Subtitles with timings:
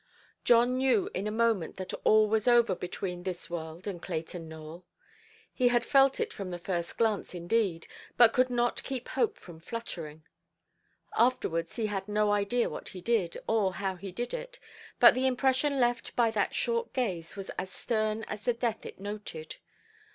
[0.43, 4.83] John knew in a moment that all was over between this world and Clayton Nowell.
[5.53, 7.85] He had felt it from the first glance indeed,
[8.17, 10.23] but could not keep hope from fluttering.
[11.15, 14.57] Afterwards he had no idea what he did, or how he did it,
[14.99, 18.99] but the impression left by that short gaze was as stern as the death it
[18.99, 19.57] noted.